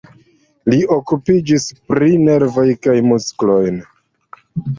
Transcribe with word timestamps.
Li 0.73 0.77
okupiĝis 0.95 1.67
pri 1.91 2.09
nervoj 2.23 2.65
kaj 2.87 2.97
muskoloj. 3.11 3.61